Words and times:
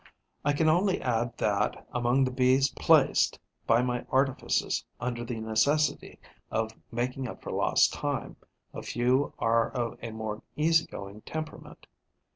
I 0.43 0.53
can 0.53 0.67
only 0.67 0.99
add 0.99 1.37
that, 1.37 1.85
among 1.91 2.23
the 2.23 2.31
Bees 2.31 2.71
placed 2.71 3.37
by 3.67 3.83
my 3.83 4.03
artifices 4.09 4.83
under 4.99 5.23
the 5.23 5.39
necessity 5.39 6.17
of 6.49 6.71
making 6.91 7.27
up 7.27 7.43
for 7.43 7.51
lost 7.51 7.93
time, 7.93 8.35
a 8.73 8.81
few 8.81 9.31
are 9.37 9.69
of 9.69 9.99
a 10.01 10.09
more 10.09 10.41
easy 10.55 10.87
going 10.87 11.21
temperament. 11.21 11.85